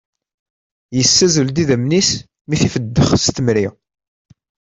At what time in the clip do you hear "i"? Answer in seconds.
2.55-2.57